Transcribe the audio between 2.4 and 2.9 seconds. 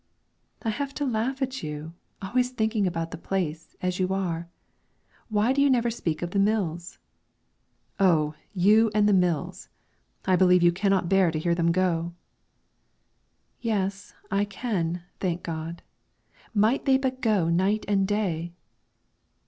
talking